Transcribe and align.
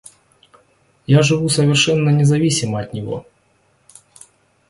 Я 1.05 1.21
живу 1.21 1.47
совершенно 1.47 2.09
независимо 2.09 2.79
от 2.79 2.91
него. 2.91 3.27